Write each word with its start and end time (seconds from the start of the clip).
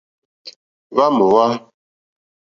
Hwá 0.93 1.05
mòhwá. 1.17 1.45